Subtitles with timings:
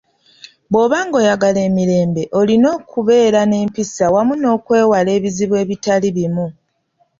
[0.71, 6.47] Bw'oba ng'oyagala emirembe, olina okubeera n'empisa wamu n'okwewala ebizibu ebitali bimu.